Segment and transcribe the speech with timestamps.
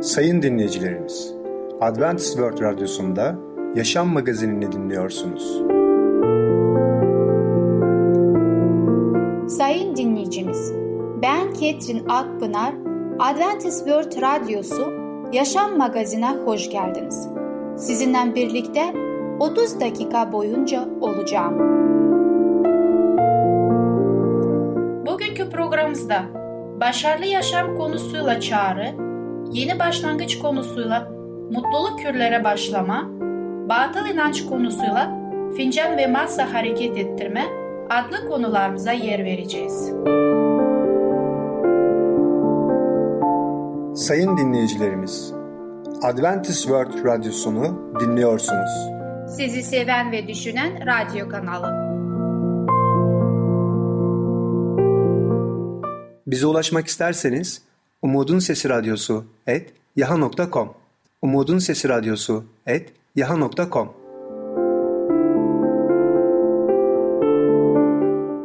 [0.00, 1.34] Sayın dinleyicilerimiz,
[1.80, 3.34] Adventist World Radyosu'nda
[3.74, 5.62] Yaşam Magazinini dinliyorsunuz.
[9.56, 10.72] Sayın dinleyicimiz,
[11.22, 12.74] ben Ketrin Akpınar,
[13.18, 14.92] Adventist World Radyosu
[15.32, 17.28] Yaşam Magazinine hoş geldiniz.
[17.76, 18.94] Sizinle birlikte
[19.40, 21.58] 30 dakika boyunca olacağım.
[25.06, 26.22] Bugünkü programımızda
[26.80, 29.07] başarılı yaşam konusuyla çağrı,
[29.52, 31.08] yeni başlangıç konusuyla
[31.50, 33.10] mutluluk kürlere başlama,
[33.68, 35.18] batıl inanç konusuyla
[35.56, 37.44] fincan ve masa hareket ettirme
[37.90, 39.92] adlı konularımıza yer vereceğiz.
[43.94, 45.32] Sayın dinleyicilerimiz,
[46.02, 48.70] Adventist World Radyosunu dinliyorsunuz.
[49.36, 51.88] Sizi seven ve düşünen radyo kanalı.
[56.26, 57.67] Bize ulaşmak isterseniz
[58.02, 60.68] Umutun Sesi Radyosu et yaha.com
[61.22, 63.88] Umutun Sesi Radyosu et yaha.com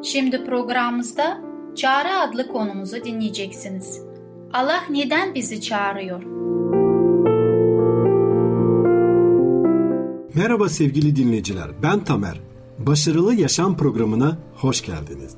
[0.03, 1.41] Şimdi programımızda
[1.75, 4.01] Çağrı adlı konumuzu dinleyeceksiniz.
[4.53, 6.23] Allah neden bizi çağırıyor?
[10.35, 12.39] Merhaba sevgili dinleyiciler, ben Tamer.
[12.79, 15.35] Başarılı Yaşam programına hoş geldiniz.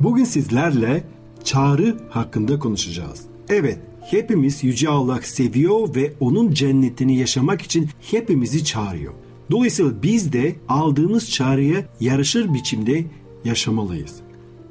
[0.00, 1.04] Bugün sizlerle
[1.44, 3.27] çağrı hakkında konuşacağız.
[3.50, 9.12] Evet, hepimiz Yüce Allah seviyor ve onun cennetini yaşamak için hepimizi çağırıyor.
[9.50, 13.04] Dolayısıyla biz de aldığımız çağrıya yarışır biçimde
[13.44, 14.14] yaşamalıyız.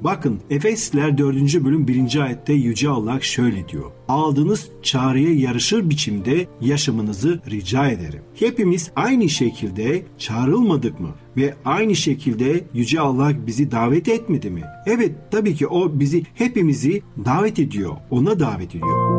[0.00, 1.64] Bakın Efesliler 4.
[1.64, 2.16] bölüm 1.
[2.16, 3.90] ayette Yüce Allah şöyle diyor.
[4.08, 8.22] Aldığınız çağrıya yarışır biçimde yaşamınızı rica ederim.
[8.34, 11.08] Hepimiz aynı şekilde çağrılmadık mı?
[11.36, 14.62] Ve aynı şekilde Yüce Allah bizi davet etmedi mi?
[14.86, 17.92] Evet tabii ki o bizi hepimizi davet ediyor.
[18.10, 19.18] Ona davet ediyor.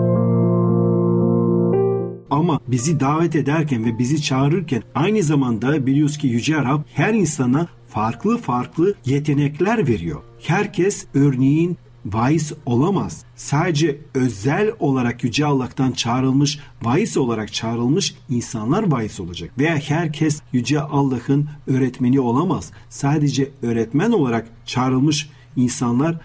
[2.30, 7.68] Ama bizi davet ederken ve bizi çağırırken aynı zamanda biliyoruz ki Yüce Rab her insana
[7.90, 10.22] farklı farklı yetenekler veriyor.
[10.40, 13.24] Herkes örneğin vaiz olamaz.
[13.36, 19.52] Sadece özel olarak Yüce Allah'tan çağrılmış, vaiz olarak çağrılmış insanlar vaiz olacak.
[19.58, 22.72] Veya herkes Yüce Allah'ın öğretmeni olamaz.
[22.90, 26.18] Sadece öğretmen olarak çağrılmış insanlar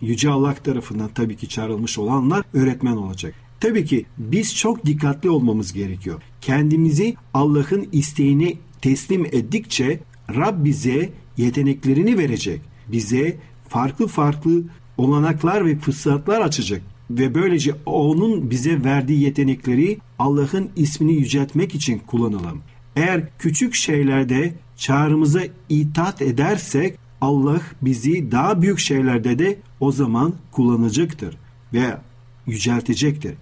[0.00, 3.34] Yüce Allah tarafından tabii ki çağrılmış olanlar öğretmen olacak.
[3.60, 6.22] Tabii ki biz çok dikkatli olmamız gerekiyor.
[6.40, 10.00] Kendimizi Allah'ın isteğine teslim ettikçe
[10.34, 12.60] Rab bize yeteneklerini verecek.
[12.88, 13.36] Bize
[13.68, 14.62] farklı farklı
[14.98, 22.62] olanaklar ve fırsatlar açacak ve böylece onun bize verdiği yetenekleri Allah'ın ismini yüceltmek için kullanalım.
[22.96, 31.36] Eğer küçük şeylerde çağrımıza itaat edersek Allah bizi daha büyük şeylerde de o zaman kullanacaktır
[31.72, 31.96] ve
[32.46, 33.34] yüceltecektir.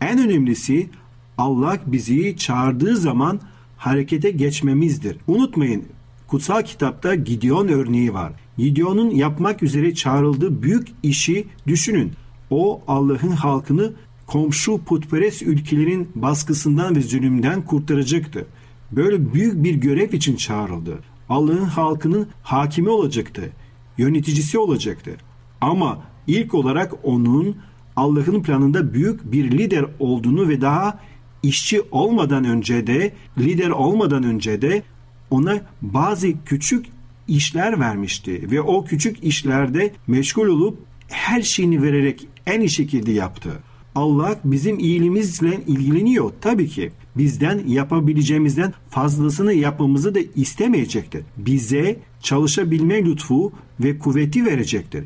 [0.00, 0.90] En önemlisi
[1.38, 3.40] Allah bizi çağırdığı zaman
[3.76, 5.16] harekete geçmemizdir.
[5.26, 5.84] Unutmayın
[6.30, 8.32] kutsal kitapta Gideon örneği var.
[8.58, 12.12] Gideon'un yapmak üzere çağrıldığı büyük işi düşünün.
[12.50, 13.92] O Allah'ın halkını
[14.26, 18.46] komşu putperest ülkelerin baskısından ve zulümden kurtaracaktı.
[18.92, 20.98] Böyle büyük bir görev için çağrıldı.
[21.28, 23.52] Allah'ın halkının hakimi olacaktı.
[23.98, 25.16] Yöneticisi olacaktı.
[25.60, 27.56] Ama ilk olarak onun
[27.96, 30.98] Allah'ın planında büyük bir lider olduğunu ve daha
[31.42, 34.82] işçi olmadan önce de lider olmadan önce de
[35.30, 36.86] ona bazı küçük
[37.28, 43.50] işler vermişti ve o küçük işlerde meşgul olup her şeyini vererek en iyi şekilde yaptı.
[43.94, 46.92] Allah bizim iyiliğimizle ilgileniyor tabii ki.
[47.16, 51.22] Bizden yapabileceğimizden fazlasını yapmamızı da istemeyecektir.
[51.36, 55.04] Bize çalışabilme lütfu ve kuvveti verecektir.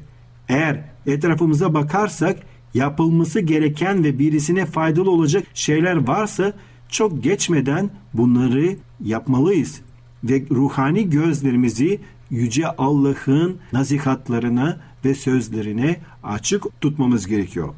[0.48, 2.38] Eğer etrafımıza bakarsak
[2.74, 6.52] yapılması gereken ve birisine faydalı olacak şeyler varsa
[6.88, 9.80] çok geçmeden bunları yapmalıyız
[10.24, 17.68] ve ruhani gözlerimizi yüce Allah'ın nasihatlarına ve sözlerine açık tutmamız gerekiyor.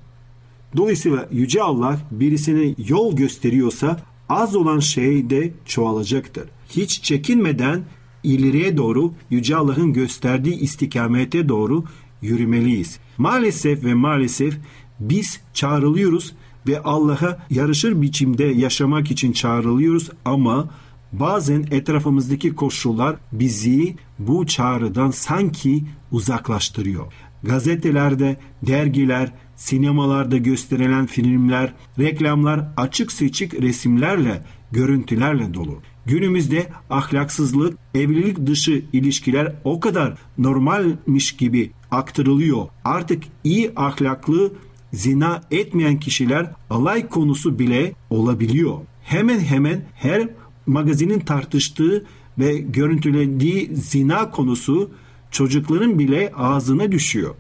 [0.77, 6.45] Dolayısıyla yüce Allah birisine yol gösteriyorsa az olan şey de çoğalacaktır.
[6.69, 7.83] Hiç çekinmeden
[8.23, 11.85] ileriye doğru yüce Allah'ın gösterdiği istikamete doğru
[12.23, 12.99] yürümeliyiz.
[13.19, 14.59] Maalesef ve maalesef
[15.01, 16.33] biz çağrılıyoruz
[16.67, 20.69] ve Allah'a yarışır biçimde yaşamak için çağrılıyoruz ama
[21.13, 27.13] bazen etrafımızdaki koşullar bizi bu çağrıdan sanki uzaklaştırıyor.
[27.43, 34.43] Gazetelerde, dergiler, sinemalarda gösterilen filmler, reklamlar açık seçik resimlerle,
[34.73, 35.83] görüntülerle dolu.
[36.07, 42.69] Günümüzde ahlaksızlık, evlilik dışı ilişkiler o kadar normalmiş gibi aktarılıyor.
[42.85, 44.53] Artık iyi ahlaklı
[44.93, 48.77] zina etmeyen kişiler alay konusu bile olabiliyor.
[49.03, 50.29] Hemen hemen her
[50.67, 52.05] magazinin tartıştığı
[52.39, 54.91] ve görüntülendiği zina konusu
[55.31, 57.35] çocukların bile ağzına düşüyor.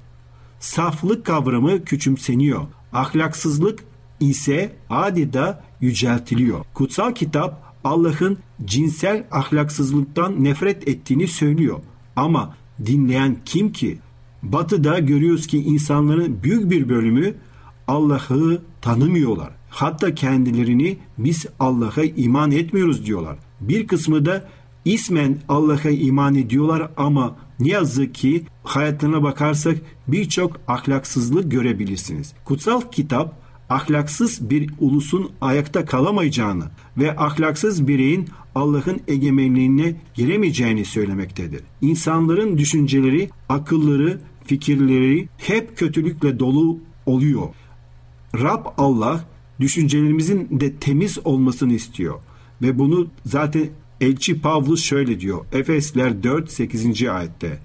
[0.60, 2.60] Saflık kavramı küçümseniyor.
[2.92, 3.84] Ahlaksızlık
[4.20, 6.64] ise adeta yüceltiliyor.
[6.74, 11.78] Kutsal kitap Allah'ın cinsel ahlaksızlıktan nefret ettiğini söylüyor.
[12.16, 12.56] Ama
[12.86, 13.98] dinleyen kim ki?
[14.42, 17.34] Batı'da görüyoruz ki insanların büyük bir bölümü
[17.88, 19.50] Allah'ı tanımıyorlar.
[19.76, 23.36] Hatta kendilerini biz Allah'a iman etmiyoruz diyorlar.
[23.60, 24.48] Bir kısmı da
[24.84, 29.76] ismen Allah'a iman ediyorlar ama ne yazık ki hayatlarına bakarsak
[30.08, 32.32] birçok ahlaksızlık görebilirsiniz.
[32.44, 33.34] Kutsal kitap
[33.70, 36.64] ahlaksız bir ulusun ayakta kalamayacağını
[36.98, 41.60] ve ahlaksız bireyin Allah'ın egemenliğine giremeyeceğini söylemektedir.
[41.80, 47.48] İnsanların düşünceleri, akılları, fikirleri hep kötülükle dolu oluyor.
[48.34, 52.20] Rab Allah düşüncelerimizin de temiz olmasını istiyor.
[52.62, 53.68] Ve bunu zaten
[54.00, 55.44] Elçi Pavlus şöyle diyor.
[55.52, 57.08] Efesler 4 8.
[57.08, 57.58] ayette.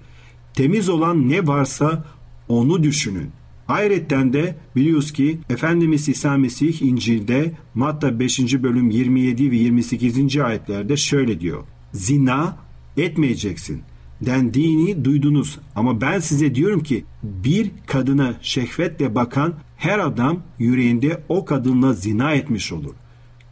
[0.54, 2.04] Temiz olan ne varsa
[2.48, 3.30] onu düşünün.
[3.68, 8.62] Ayrıca de biliyoruz ki Efendimiz İsa Mesih İncil'de Matta 5.
[8.62, 10.36] bölüm 27 ve 28.
[10.36, 11.64] ayetlerde şöyle diyor.
[11.92, 12.56] Zina
[12.96, 13.82] etmeyeceksin
[14.26, 21.44] dendiğini duydunuz ama ben size diyorum ki bir kadına şehvetle bakan her adam yüreğinde o
[21.44, 22.94] kadınla zina etmiş olur.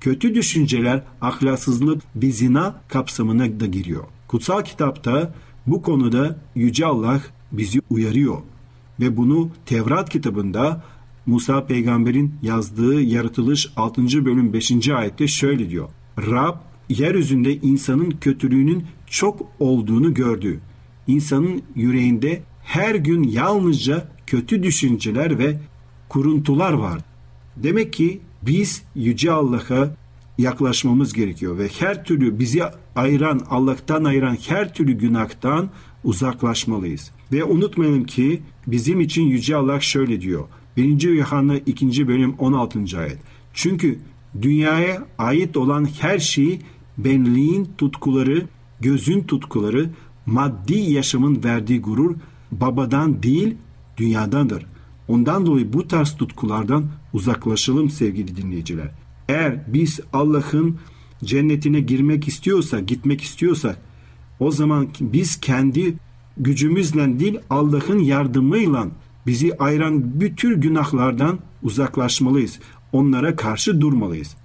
[0.01, 4.05] Kötü düşünceler, ahlaksızlık bir zina kapsamına da giriyor.
[4.29, 5.35] Kutsal kitapta
[5.67, 7.21] bu konuda Yüce Allah
[7.53, 8.39] bizi uyarıyor
[9.01, 10.85] ve bunu Tevrat kitabında
[11.27, 14.03] Musa peygamberin yazdığı yaratılış 6.
[14.03, 14.89] bölüm 5.
[14.89, 15.89] ayette şöyle diyor.
[16.19, 16.57] Rab
[16.91, 20.61] yeryüzünde insanın kötülüğünün çok olduğunu gördü.
[21.07, 25.59] İnsanın yüreğinde her gün yalnızca kötü düşünceler ve
[26.09, 27.01] kuruntular var.
[27.57, 29.97] Demek ki biz Yüce Allah'a
[30.39, 32.63] yaklaşmamız gerekiyor ve her türlü bizi
[32.97, 35.71] ayıran, Allah'tan ayıran her türlü günahtan
[36.05, 37.11] uzaklaşmalıyız.
[37.33, 40.45] Ve unutmayalım ki bizim için Yüce Allah şöyle diyor.
[40.77, 41.03] 1.
[41.03, 42.09] Yuhanna 2.
[42.09, 42.99] bölüm 16.
[42.99, 43.19] ayet.
[43.55, 43.99] Çünkü
[44.43, 46.61] dünyaya ait olan her şeyi
[47.05, 48.47] benliğin tutkuları,
[48.81, 49.91] gözün tutkuları,
[50.27, 52.17] maddi yaşamın verdiği gurur
[52.53, 53.55] babadan değil
[53.97, 54.67] dünyadandır.
[55.09, 58.91] Ondan dolayı bu tarz tutkulardan uzaklaşalım sevgili dinleyiciler.
[59.29, 60.77] Eğer biz Allah'ın
[61.25, 63.81] cennetine girmek istiyorsak, gitmek istiyorsak
[64.41, 65.95] o zaman biz kendi
[66.37, 68.89] gücümüzle değil Allah'ın yardımıyla
[69.27, 72.59] bizi ayıran bütün günahlardan uzaklaşmalıyız.
[72.93, 74.37] Onlara karşı durmalıyız.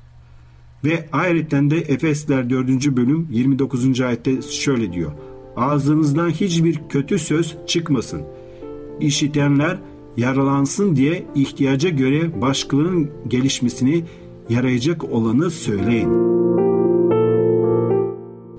[0.86, 2.68] Ve ayrıca de Efesler 4.
[2.98, 4.02] bölüm 29.
[4.02, 5.12] ayette şöyle diyor.
[5.56, 8.22] Ağzınızdan hiçbir kötü söz çıkmasın.
[9.00, 9.78] İşitenler
[10.18, 14.04] yaralansın diye ihtiyaca göre başkalarının gelişmesini
[14.50, 16.10] yarayacak olanı söyleyin.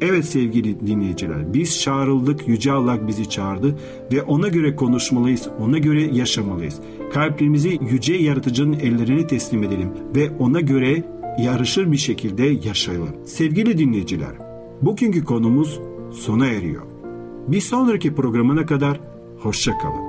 [0.00, 3.78] Evet sevgili dinleyiciler biz çağrıldık Yüce Allah bizi çağırdı
[4.12, 6.80] ve ona göre konuşmalıyız ona göre yaşamalıyız.
[7.12, 11.04] Kalplerimizi Yüce Yaratıcının ellerine teslim edelim ve ona göre
[11.38, 13.16] yarışır bir şekilde yaşayalım.
[13.24, 14.32] Sevgili dinleyiciler
[14.82, 15.80] bugünkü konumuz
[16.12, 16.82] sona eriyor.
[17.48, 19.00] Bir sonraki programına kadar
[19.38, 20.06] hoşçakalın.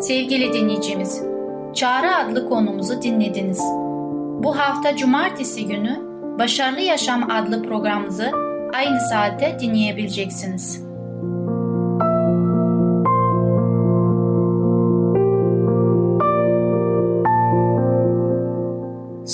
[0.00, 1.22] Sevgili dinleyicimiz,
[1.74, 3.62] Çağrı adlı konumuzu dinlediniz.
[4.42, 6.08] Bu hafta cumartesi günü
[6.38, 8.30] Başarılı Yaşam adlı programımızı
[8.74, 10.87] aynı saatte dinleyebileceksiniz.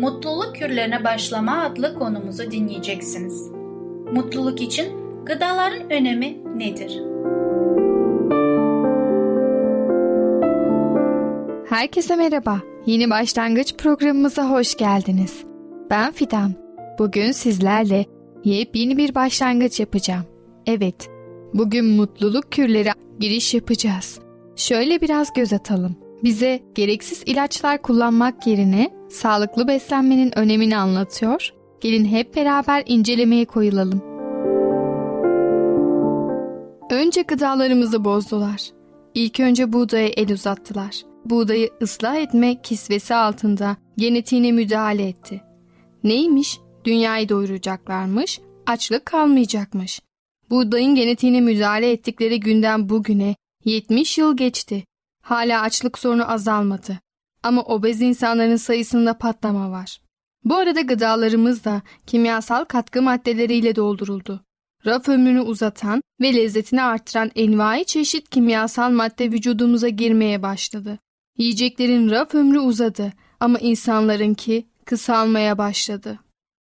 [0.00, 3.50] Mutluluk Kürlerine Başlama adlı konumuzu dinleyeceksiniz.
[4.12, 4.86] Mutluluk için
[5.26, 7.00] gıdaların önemi nedir?
[11.68, 12.60] Herkese merhaba.
[12.86, 15.44] Yeni başlangıç programımıza hoş geldiniz.
[15.90, 16.54] Ben Fidan.
[16.98, 18.06] Bugün sizlerle
[18.44, 20.24] yepyeni bir başlangıç yapacağım.
[20.66, 21.10] Evet,
[21.54, 24.18] bugün mutluluk kürleri giriş yapacağız.
[24.56, 25.96] Şöyle biraz göz atalım.
[26.24, 31.50] Bize gereksiz ilaçlar kullanmak yerine sağlıklı beslenmenin önemini anlatıyor.
[31.80, 34.02] Gelin hep beraber incelemeye koyulalım.
[36.90, 38.70] Önce gıdalarımızı bozdular.
[39.14, 41.02] İlk önce buğdaya el uzattılar.
[41.24, 45.40] Buğdayı ıslah etme kisvesi altında genetiğine müdahale etti.
[46.04, 46.58] Neymiş?
[46.84, 50.00] Dünyayı doyuracaklarmış, açlık kalmayacakmış.
[50.50, 54.84] Buğdayın genetiğine müdahale ettikleri günden bugüne 70 yıl geçti.
[55.22, 56.98] Hala açlık sorunu azalmadı.
[57.42, 60.00] Ama obez insanların sayısında patlama var.
[60.44, 64.44] Bu arada gıdalarımız da kimyasal katkı maddeleriyle dolduruldu.
[64.86, 70.98] Raf ömrünü uzatan ve lezzetini artıran envai çeşit kimyasal madde vücudumuza girmeye başladı.
[71.38, 76.18] Yiyeceklerin raf ömrü uzadı ama insanlarınki kısalmaya başladı.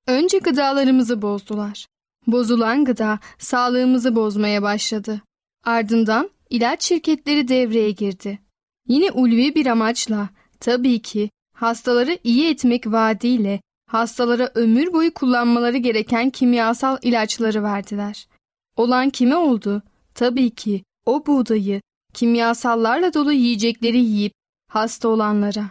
[0.07, 1.88] Önce gıdalarımızı bozdular.
[2.27, 5.22] Bozulan gıda sağlığımızı bozmaya başladı.
[5.63, 8.39] Ardından ilaç şirketleri devreye girdi.
[8.88, 10.29] Yine ulvi bir amaçla
[10.60, 18.28] tabii ki hastaları iyi etmek vaadiyle hastalara ömür boyu kullanmaları gereken kimyasal ilaçları verdiler.
[18.76, 19.84] Olan kime oldu?
[20.16, 21.82] Tabii ki o buğdayı
[22.14, 24.34] kimyasallarla dolu yiyecekleri yiyip
[24.72, 25.66] hasta olanlara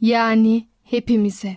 [0.00, 1.56] yani hepimize.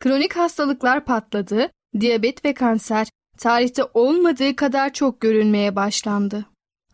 [0.00, 1.70] Kronik hastalıklar patladı,
[2.00, 3.08] diyabet ve kanser
[3.38, 6.46] tarihte olmadığı kadar çok görülmeye başlandı.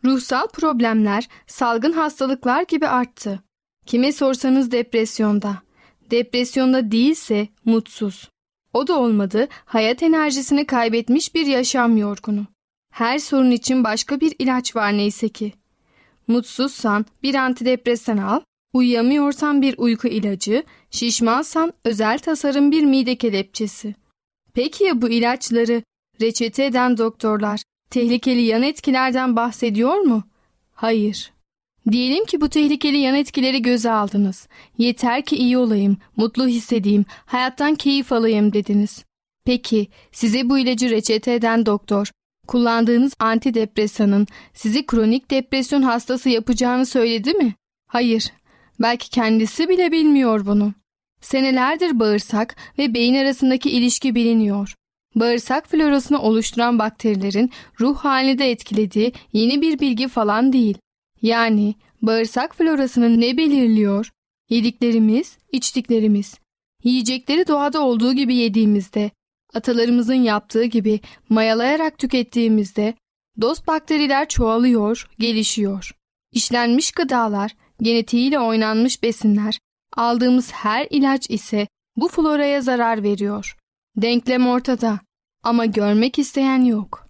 [0.05, 3.43] Ruhsal problemler salgın hastalıklar gibi arttı.
[3.89, 5.63] Kime sorsanız depresyonda.
[6.11, 8.29] Depresyonda değilse mutsuz.
[8.73, 12.47] O da olmadı, hayat enerjisini kaybetmiş bir yaşam yorgunu.
[12.93, 15.53] Her sorun için başka bir ilaç var neyse ki.
[16.27, 18.41] Mutsuzsan bir antidepresan al,
[18.73, 23.95] uyuyamıyorsan bir uyku ilacı, şişmansan özel tasarım bir mide kelepçesi.
[24.55, 25.83] Peki ya bu ilaçları
[26.21, 30.23] reçete eden doktorlar tehlikeli yan etkilerden bahsediyor mu?
[30.73, 31.38] Hayır.
[31.91, 34.49] Diyelim ki bu tehlikeli yan etkileri göze aldınız.
[34.79, 39.05] Yeter ki iyi olayım, mutlu hissedeyim, hayattan keyif alayım dediniz.
[39.45, 42.11] Peki size bu ilacı reçete eden doktor,
[42.47, 47.55] kullandığınız antidepresanın sizi kronik depresyon hastası yapacağını söyledi mi?
[47.87, 48.33] Hayır.
[48.81, 50.75] Belki kendisi bile bilmiyor bunu.
[51.21, 54.75] Senelerdir bağırsak ve beyin arasındaki ilişki biliniyor.
[55.15, 60.79] Bağırsak florasını oluşturan bakterilerin ruh halini de etkilediği yeni bir bilgi falan değil.
[61.23, 64.11] Yani bağırsak florasını ne belirliyor?
[64.51, 66.39] Yediklerimiz, içtiklerimiz.
[66.85, 69.11] Yiyecekleri doğada olduğu gibi yediğimizde,
[69.55, 72.95] atalarımızın yaptığı gibi mayalayarak tükettiğimizde
[73.41, 75.93] dost bakteriler çoğalıyor, gelişiyor.
[76.33, 79.59] İşlenmiş gıdalar, genetiğiyle oynanmış besinler,
[79.97, 83.57] aldığımız her ilaç ise bu floraya zarar veriyor.
[83.97, 85.01] Denklem ortada
[85.43, 87.09] ama görmek isteyen yok.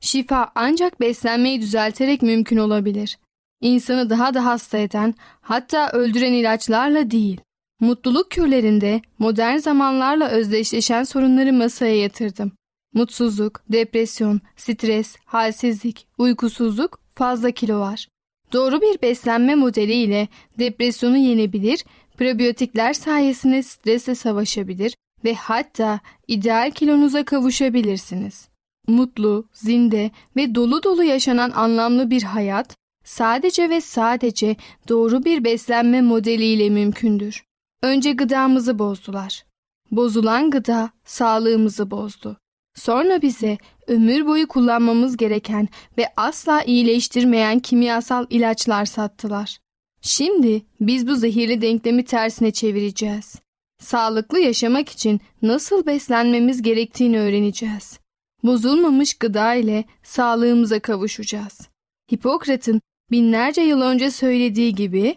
[0.00, 3.18] Şifa ancak beslenmeyi düzelterek mümkün olabilir.
[3.60, 7.40] İnsanı daha da hasta eden, hatta öldüren ilaçlarla değil.
[7.80, 12.52] Mutluluk kürlerinde modern zamanlarla özdeşleşen sorunları masaya yatırdım.
[12.94, 18.08] Mutsuzluk, depresyon, stres, halsizlik, uykusuzluk, fazla kilo var.
[18.52, 21.84] Doğru bir beslenme modeliyle depresyonu yenebilir,
[22.16, 28.48] prebiyotikler sayesinde stresle savaşabilir ve hatta ideal kilonuza kavuşabilirsiniz.
[28.86, 32.76] Mutlu, zinde ve dolu dolu yaşanan anlamlı bir hayat
[33.08, 34.56] sadece ve sadece
[34.88, 37.44] doğru bir beslenme modeliyle mümkündür.
[37.82, 39.44] Önce gıdamızı bozdular.
[39.90, 42.36] Bozulan gıda sağlığımızı bozdu.
[42.74, 49.58] Sonra bize ömür boyu kullanmamız gereken ve asla iyileştirmeyen kimyasal ilaçlar sattılar.
[50.00, 53.34] Şimdi biz bu zehirli denklemi tersine çevireceğiz.
[53.80, 58.00] Sağlıklı yaşamak için nasıl beslenmemiz gerektiğini öğreneceğiz.
[58.42, 61.68] Bozulmamış gıda ile sağlığımıza kavuşacağız.
[62.12, 65.16] Hipokrat'ın binlerce yıl önce söylediği gibi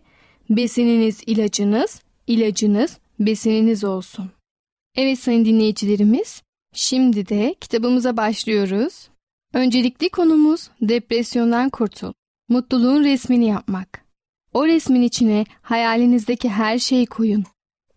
[0.50, 4.32] besininiz ilacınız, ilacınız besininiz olsun.
[4.96, 6.42] Evet sayın dinleyicilerimiz,
[6.74, 9.10] şimdi de kitabımıza başlıyoruz.
[9.54, 12.14] Öncelikli konumuz depresyondan kurtul.
[12.50, 14.06] Mutluluğun resmini yapmak.
[14.54, 17.44] O resmin içine hayalinizdeki her şeyi koyun.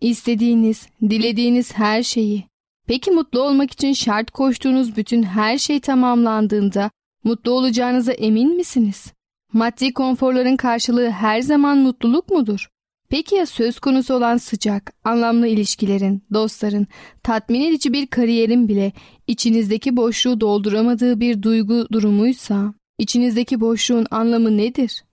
[0.00, 2.44] İstediğiniz, dilediğiniz her şeyi.
[2.86, 6.90] Peki mutlu olmak için şart koştuğunuz bütün her şey tamamlandığında
[7.24, 9.12] mutlu olacağınıza emin misiniz?
[9.54, 12.68] Maddi konforların karşılığı her zaman mutluluk mudur?
[13.08, 16.86] Peki ya söz konusu olan sıcak, anlamlı ilişkilerin, dostların,
[17.22, 18.92] tatmin edici bir kariyerin bile
[19.26, 25.04] içinizdeki boşluğu dolduramadığı bir duygu durumuysa, içinizdeki boşluğun anlamı nedir?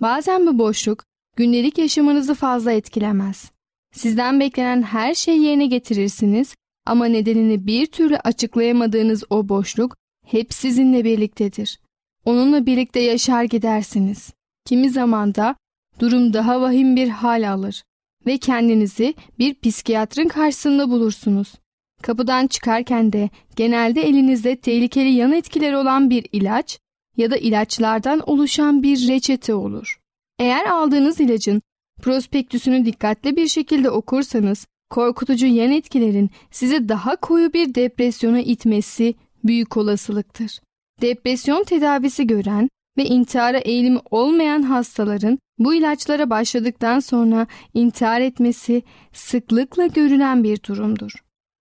[0.00, 1.04] Bazen bu boşluk
[1.36, 3.50] gündelik yaşamınızı fazla etkilemez.
[3.92, 6.54] Sizden beklenen her şeyi yerine getirirsiniz
[6.86, 11.78] ama nedenini bir türlü açıklayamadığınız o boşluk hep sizinle birliktedir.
[12.26, 14.32] Onunla birlikte yaşar gidersiniz.
[14.64, 15.56] Kimi zaman da
[16.00, 17.82] durum daha vahim bir hal alır
[18.26, 21.54] ve kendinizi bir psikiyatrın karşısında bulursunuz.
[22.02, 26.78] Kapıdan çıkarken de genelde elinizde tehlikeli yan etkileri olan bir ilaç
[27.16, 29.98] ya da ilaçlardan oluşan bir reçete olur.
[30.38, 31.62] Eğer aldığınız ilacın
[32.02, 39.14] prospektüsünü dikkatli bir şekilde okursanız korkutucu yan etkilerin sizi daha koyu bir depresyona itmesi
[39.44, 40.60] büyük olasılıktır.
[41.02, 49.86] Depresyon tedavisi gören ve intihara eğilimi olmayan hastaların bu ilaçlara başladıktan sonra intihar etmesi sıklıkla
[49.86, 51.12] görülen bir durumdur.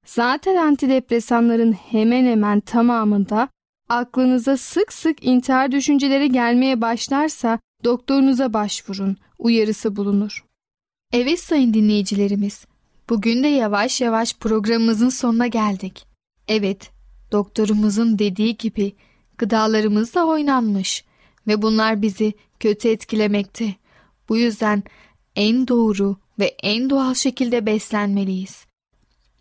[0.05, 3.49] Zaten antidepresanların hemen hemen tamamında
[3.89, 10.45] aklınıza sık sık intihar düşünceleri gelmeye başlarsa doktorunuza başvurun uyarısı bulunur.
[11.13, 12.65] Evet sayın dinleyicilerimiz,
[13.09, 16.05] bugün de yavaş yavaş programımızın sonuna geldik.
[16.47, 16.91] Evet,
[17.31, 18.93] doktorumuzun dediği gibi
[19.37, 21.03] gıdalarımız da oynanmış
[21.47, 23.75] ve bunlar bizi kötü etkilemekte.
[24.29, 24.83] Bu yüzden
[25.35, 28.65] en doğru ve en doğal şekilde beslenmeliyiz.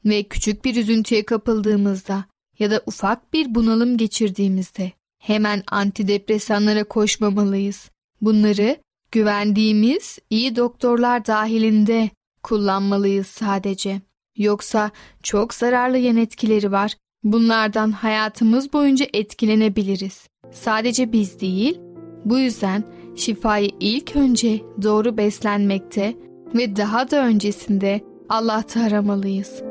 [0.04, 2.24] Ve küçük bir üzüntüye kapıldığımızda
[2.58, 7.90] ya da ufak bir bunalım geçirdiğimizde hemen antidepresanlara koşmamalıyız.
[8.20, 8.76] Bunları
[9.12, 12.10] güvendiğimiz iyi doktorlar dahilinde
[12.42, 14.00] kullanmalıyız sadece.
[14.36, 14.90] Yoksa
[15.22, 16.96] çok zararlı yan etkileri var.
[17.24, 20.28] Bunlardan hayatımız boyunca etkilenebiliriz.
[20.52, 21.80] Sadece biz değil,
[22.24, 22.84] bu yüzden
[23.16, 26.14] şifayı ilk önce doğru beslenmekte
[26.54, 29.62] ve daha da öncesinde Allah'ta aramalıyız.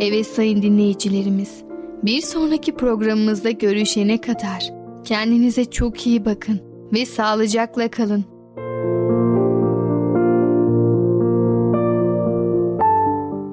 [0.00, 1.62] Evet sayın dinleyicilerimiz,
[2.02, 4.70] bir sonraki programımızda görüşene kadar
[5.04, 6.60] kendinize çok iyi bakın
[6.92, 8.24] ve sağlıcakla kalın.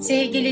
[0.02, 0.47] Sevgili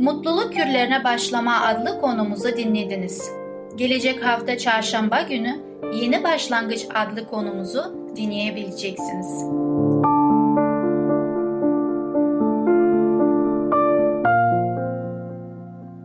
[0.00, 3.30] Mutluluk Kürlerine Başlama adlı konumuzu dinlediniz.
[3.76, 5.60] Gelecek hafta çarşamba günü
[5.94, 9.26] Yeni Başlangıç adlı konumuzu dinleyebileceksiniz.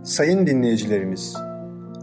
[0.04, 1.36] Sayın dinleyicilerimiz,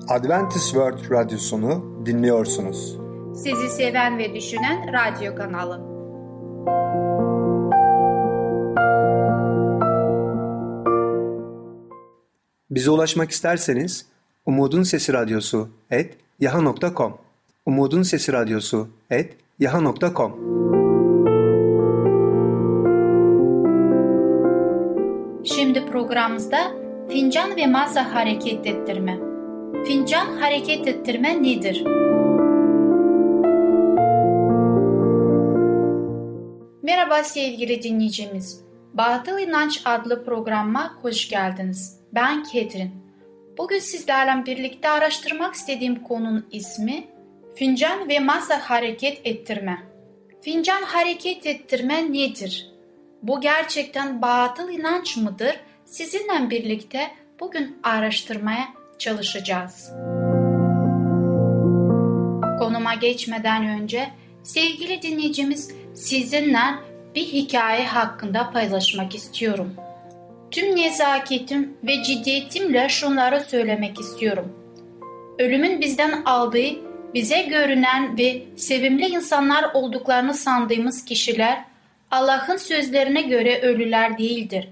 [0.08, 2.98] Adventist World Radyosunu dinliyorsunuz.
[3.34, 5.92] Sizi seven ve düşünen radyo kanalı.
[12.72, 14.06] Bize ulaşmak isterseniz
[14.46, 17.18] Umutun Sesi Radyosu et yaha.com
[17.66, 20.32] Umutun Sesi Radyosu et yaha.com
[25.44, 26.72] Şimdi programımızda
[27.08, 29.18] fincan ve masa hareket ettirme.
[29.86, 31.84] Fincan hareket ettirme nedir?
[36.82, 38.60] Merhaba sevgili dinleyicimiz.
[38.94, 42.01] Batıl İnanç adlı programa hoş geldiniz.
[42.14, 42.90] Ben Ketrin.
[43.58, 47.04] Bugün sizlerle birlikte araştırmak istediğim konunun ismi
[47.54, 49.82] fincan ve masa hareket ettirme.
[50.40, 52.70] Fincan hareket ettirme nedir?
[53.22, 55.60] Bu gerçekten batıl inanç mıdır?
[55.84, 59.90] Sizinle birlikte bugün araştırmaya çalışacağız.
[62.58, 64.08] Konuma geçmeden önce
[64.42, 66.64] sevgili dinleyicimiz sizinle
[67.14, 69.74] bir hikaye hakkında paylaşmak istiyorum.
[70.52, 74.52] Tüm nezaketim ve ciddiyetimle şunları söylemek istiyorum.
[75.38, 76.68] Ölümün bizden aldığı,
[77.14, 81.64] bize görünen ve sevimli insanlar olduklarını sandığımız kişiler
[82.10, 84.68] Allah'ın sözlerine göre ölüler değildir.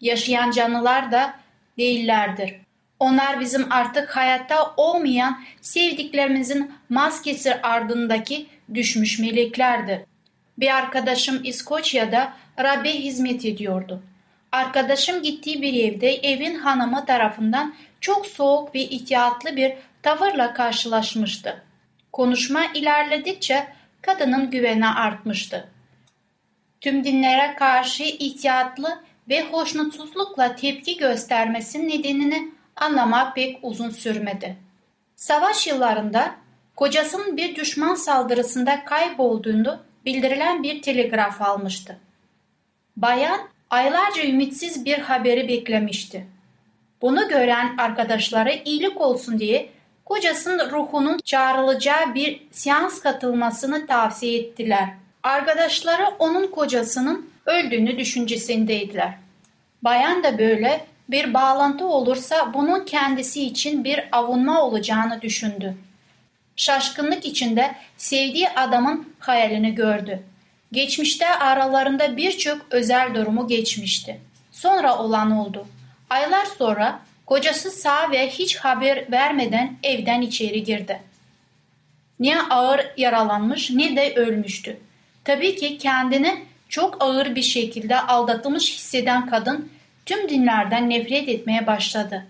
[0.00, 1.34] Yaşayan canlılar da
[1.78, 2.54] değillerdir.
[2.98, 10.00] Onlar bizim artık hayatta olmayan sevdiklerimizin maskesi ardındaki düşmüş meleklerdir.
[10.58, 14.02] Bir arkadaşım İskoçya'da Rab'be hizmet ediyordu.
[14.54, 21.62] Arkadaşım gittiği bir evde evin hanımı tarafından çok soğuk ve ihtiyatlı bir tavırla karşılaşmıştı.
[22.12, 23.66] Konuşma ilerledikçe
[24.02, 25.68] kadının güveni artmıştı.
[26.80, 34.56] Tüm dinlere karşı ihtiyatlı ve hoşnutsuzlukla tepki göstermesinin nedenini anlamak pek uzun sürmedi.
[35.16, 36.34] Savaş yıllarında
[36.76, 41.98] kocasının bir düşman saldırısında kaybolduğunu bildirilen bir telgraf almıştı.
[42.96, 46.26] Bayan aylarca ümitsiz bir haberi beklemişti.
[47.02, 49.68] Bunu gören arkadaşları iyilik olsun diye
[50.04, 54.88] kocasının ruhunun çağrılacağı bir seans katılmasını tavsiye ettiler.
[55.22, 59.14] Arkadaşları onun kocasının öldüğünü düşüncesindeydiler.
[59.82, 65.74] Bayan da böyle bir bağlantı olursa bunun kendisi için bir avunma olacağını düşündü.
[66.56, 70.22] Şaşkınlık içinde sevdiği adamın hayalini gördü.
[70.74, 74.20] Geçmişte aralarında birçok özel durumu geçmişti.
[74.52, 75.66] Sonra olan oldu.
[76.10, 81.02] Aylar sonra kocası sağ ve hiç haber vermeden evden içeri girdi.
[82.20, 84.80] Ne ağır yaralanmış ne de ölmüştü.
[85.24, 89.70] Tabii ki kendini çok ağır bir şekilde aldatılmış hisseden kadın
[90.06, 92.26] tüm dinlerden nefret etmeye başladı.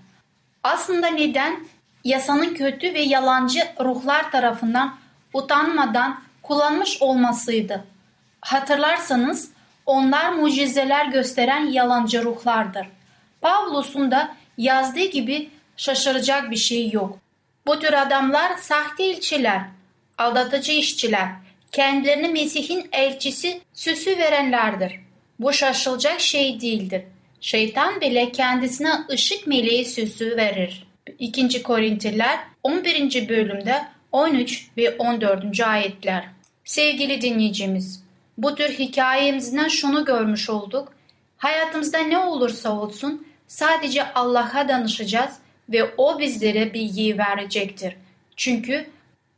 [0.62, 1.66] Aslında neden
[2.04, 4.96] yasanın kötü ve yalancı ruhlar tarafından
[5.33, 7.93] utanmadan kullanmış olmasıydı.
[8.44, 9.50] Hatırlarsanız
[9.87, 12.87] onlar mucizeler gösteren yalancı ruhlardır.
[13.40, 17.18] Pavlus'un da yazdığı gibi şaşıracak bir şey yok.
[17.66, 19.61] Bu tür adamlar sahte ilçiler,
[20.18, 21.28] aldatıcı işçiler,
[21.72, 25.00] kendilerini Mesih'in elçisi süsü verenlerdir.
[25.40, 27.02] Bu şaşılacak şey değildir.
[27.40, 30.87] Şeytan bile kendisine ışık meleği süsü verir.
[31.18, 31.62] 2.
[31.62, 33.28] Korintliler 11.
[33.28, 35.61] bölümde 13 ve 14.
[35.61, 36.24] ayetler.
[36.64, 38.04] Sevgili dinleyicimiz,
[38.38, 40.92] bu tür hikayemizden şunu görmüş olduk.
[41.37, 45.35] Hayatımızda ne olursa olsun sadece Allah'a danışacağız
[45.68, 47.97] ve O bizlere bilgiyi verecektir.
[48.37, 48.87] Çünkü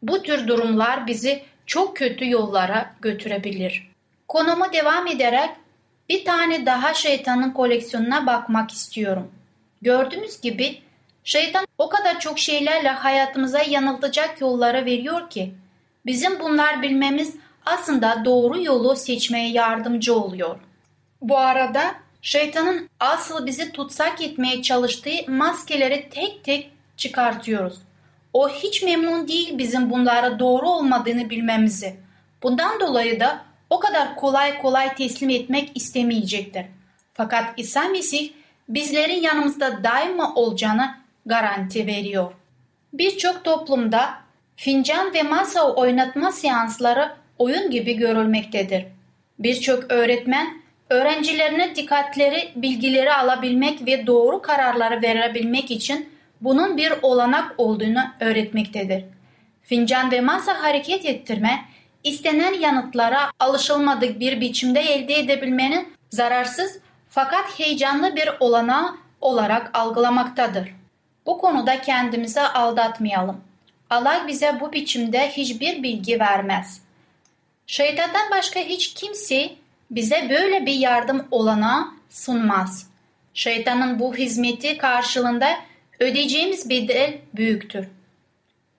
[0.02, 3.90] bu tür durumlar bizi çok kötü yollara götürebilir.
[4.28, 5.50] Konumu devam ederek
[6.08, 9.30] bir tane daha şeytanın koleksiyonuna bakmak istiyorum.
[9.82, 10.82] Gördüğümüz gibi
[11.24, 15.54] şeytan o kadar çok şeylerle hayatımıza yanıltacak yollara veriyor ki
[16.06, 20.58] bizim bunlar bilmemiz aslında doğru yolu seçmeye yardımcı oluyor.
[21.20, 27.78] Bu arada şeytanın asıl bizi tutsak etmeye çalıştığı maskeleri tek tek çıkartıyoruz.
[28.32, 31.96] O hiç memnun değil bizim bunlara doğru olmadığını bilmemizi.
[32.42, 36.66] Bundan dolayı da o kadar kolay kolay teslim etmek istemeyecektir.
[37.14, 38.32] Fakat İsa Mesih
[38.68, 40.94] bizlerin yanımızda daima olacağını
[41.26, 42.32] garanti veriyor.
[42.92, 44.14] Birçok toplumda
[44.56, 48.84] fincan ve masa oynatma seansları oyun gibi görülmektedir.
[49.38, 50.46] Birçok öğretmen
[50.90, 56.08] öğrencilerine dikkatleri, bilgileri alabilmek ve doğru kararları verebilmek için
[56.40, 59.04] bunun bir olanak olduğunu öğretmektedir.
[59.62, 61.64] Fincan ve masa hareket ettirme,
[62.04, 70.74] istenen yanıtlara alışılmadık bir biçimde elde edebilmenin zararsız fakat heyecanlı bir olanağı olarak algılamaktadır.
[71.26, 73.40] Bu konuda kendimizi aldatmayalım.
[73.90, 76.85] Allah bize bu biçimde hiçbir bilgi vermez.
[77.66, 79.50] Şeytandan başka hiç kimse
[79.90, 82.90] bize böyle bir yardım olanağı sunmaz.
[83.34, 85.48] Şeytanın bu hizmeti karşılığında
[86.00, 87.86] ödeyeceğimiz bedel büyüktür.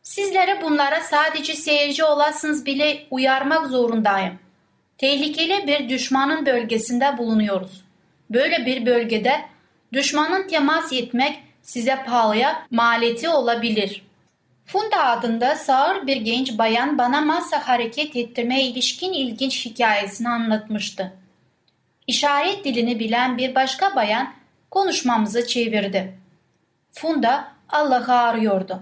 [0.02, 4.40] Sizlere bunlara sadece seyirci olasınız bile uyarmak zorundayım.
[4.98, 7.84] Tehlikeli bir düşmanın bölgesinde bulunuyoruz.
[8.30, 9.42] Böyle bir bölgede
[9.94, 14.07] düşmanın temas etmek size pahalıya maliyeti olabilir.
[14.68, 21.14] Funda adında sağır bir genç bayan bana masa hareket ettirmeye ilişkin ilginç hikayesini anlatmıştı.
[22.08, 24.34] İşaret dilini bilen bir başka bayan
[24.72, 26.20] konuşmamızı çevirdi.
[26.92, 28.80] Funda Allah'ı arıyordu.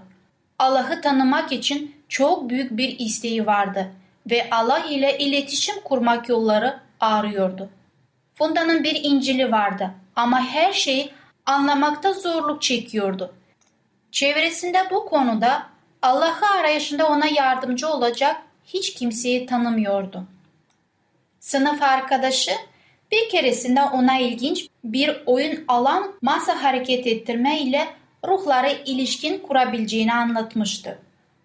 [0.58, 3.92] Allah'ı tanımak için çok büyük bir isteği vardı
[4.30, 7.68] ve Allah ile iletişim kurmak yolları arıyordu.
[8.34, 11.10] Funda'nın bir İncil'i vardı ama her şeyi
[11.46, 13.34] anlamakta zorluk çekiyordu.
[14.12, 20.24] Çevresinde bu konuda Allah'ı arayışında ona yardımcı olacak hiç kimseyi tanımıyordu.
[21.40, 22.50] Sınıf arkadaşı
[23.12, 27.88] bir keresinde ona ilginç bir oyun alan masa hareket ettirme ile
[28.24, 30.98] ruhları ilişkin kurabileceğini anlatmıştı.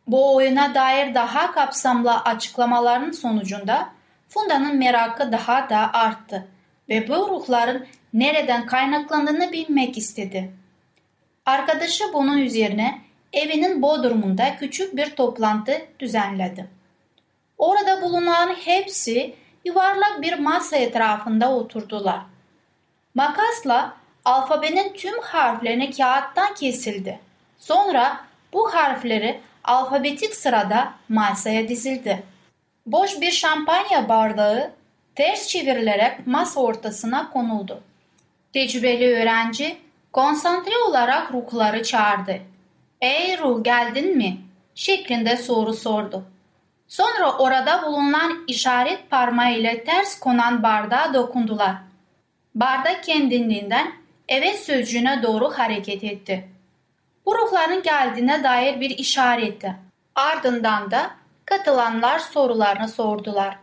[0.07, 3.89] Bu oyuna dair daha kapsamlı açıklamaların sonucunda
[4.29, 6.47] Funda'nın merakı daha da arttı
[6.89, 10.51] ve bu ruhların nereden kaynaklandığını bilmek istedi.
[11.45, 13.01] Arkadaşı bunun üzerine
[13.33, 16.67] evinin bodrumunda küçük bir toplantı düzenledi.
[17.57, 22.19] Orada bulunan hepsi yuvarlak bir masa etrafında oturdular.
[23.15, 23.93] Makasla
[24.25, 27.19] alfabenin tüm harflerini kağıttan kesildi.
[27.57, 32.23] Sonra bu harfleri alfabetik sırada masaya dizildi.
[32.85, 34.71] Boş bir şampanya bardağı
[35.15, 37.83] ters çevrilerek masa ortasına konuldu.
[38.53, 39.77] Tecrübeli öğrenci
[40.13, 42.50] konsantre olarak ruhları çağırdı.
[43.01, 46.23] ''Ey ruh geldin mi?'' şeklinde soru sordu.
[46.87, 51.75] Sonra orada bulunan işaret parmağı ile ters konan bardağa dokundular.
[52.55, 53.91] Bardak kendiliğinden
[54.27, 56.49] evet sözcüğüne doğru hareket etti.
[57.25, 59.75] Bu ruhların geldiğine dair bir işaretti.
[60.15, 61.11] Ardından da
[61.45, 63.57] katılanlar sorularını sordular.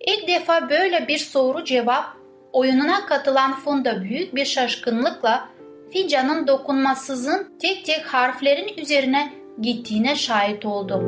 [0.00, 2.16] İlk defa böyle bir soru cevap
[2.52, 5.48] oyununa katılan Funda büyük bir şaşkınlıkla
[5.92, 11.02] fincanın dokunmasızın tek tek harflerin üzerine gittiğine şahit oldu.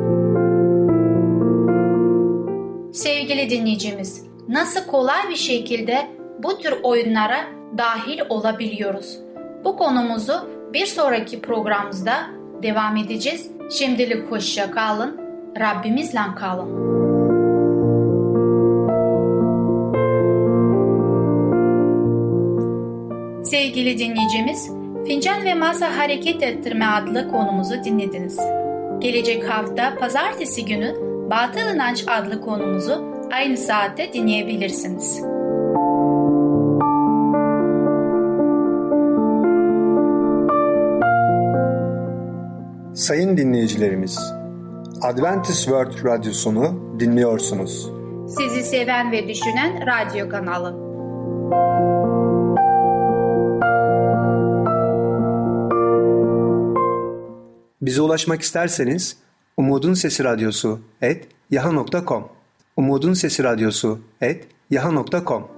[2.92, 6.06] Sevgili dinleyicimiz, nasıl kolay bir şekilde
[6.42, 7.44] bu tür oyunlara
[7.78, 9.18] dahil olabiliyoruz?
[9.64, 12.14] Bu konumuzu bir sonraki programımızda
[12.62, 13.50] devam edeceğiz.
[13.70, 15.20] Şimdilik hoşça kalın,
[15.58, 17.01] Rabbimizle kalın.
[23.52, 24.70] Sevgili dinleyicimiz,
[25.06, 28.38] Fincan ve Masa Hareket Ettirme adlı konumuzu dinlediniz.
[28.98, 30.94] Gelecek hafta pazartesi günü
[31.30, 35.20] Batıl İnanç adlı konumuzu aynı saatte dinleyebilirsiniz.
[42.94, 44.18] Sayın dinleyicilerimiz,
[45.02, 47.90] Adventist World Radyosunu dinliyorsunuz.
[48.28, 50.92] Sizi seven ve düşünen radyo kanalı.
[57.82, 59.16] Bize ulaşmak isterseniz
[59.56, 62.28] Umutun Sesi Radyosu et yaha.com
[62.76, 65.48] Umutun Sesi Radyosu et yaha.com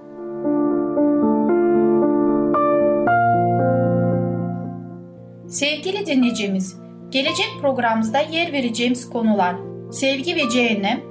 [5.49, 6.75] Sevgili dinleyicimiz,
[7.09, 9.55] gelecek programımızda yer vereceğimiz konular
[9.91, 11.01] sevgi ve cehennem,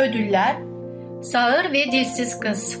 [0.00, 0.56] ödüller,
[1.22, 2.80] sağır ve dilsiz kız.